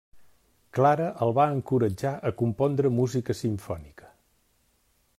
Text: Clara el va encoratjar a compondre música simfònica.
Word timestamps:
Clara 0.77 1.09
el 1.25 1.33
va 1.41 1.45
encoratjar 1.57 2.15
a 2.31 2.33
compondre 2.41 2.93
música 3.01 3.39
simfònica. 3.45 4.13